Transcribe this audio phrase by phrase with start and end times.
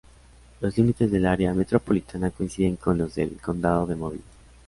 [0.61, 4.23] Los límites del área metropolitana coinciden con los del Condado de Mobile.